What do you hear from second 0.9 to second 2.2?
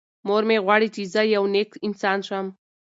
چې زه یو نېک انسان